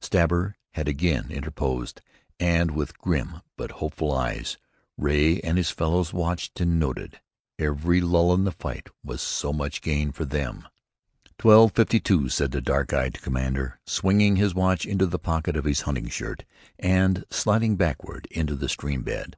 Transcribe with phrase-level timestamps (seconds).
[0.00, 2.00] Stabber had again interposed,
[2.38, 4.56] and with grim but hopeful eyes,
[4.96, 7.18] Ray and his fellows watched and noted.
[7.58, 10.68] Every lull in the fight was so much gain for them.
[11.38, 15.64] "Twelve fifty two," said the dark eyed commander, swinging his watch into the pocket of
[15.64, 16.44] his hunting shirt,
[16.78, 19.36] and sliding backward into the stream bed.